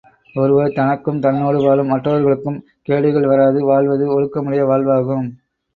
[0.35, 2.59] ஒருவர் தனக்கும் தன்னோடு வாழும் மற்றவர்களுக்கும்
[2.81, 5.29] கேடுகள் வாராது வாழ்வது ஒழுக்கமுடைய வாழ்வாகும்.